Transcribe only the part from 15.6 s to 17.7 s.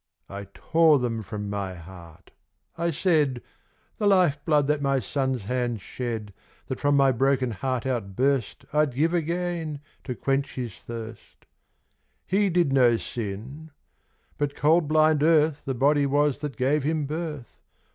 The body was that gave him birth.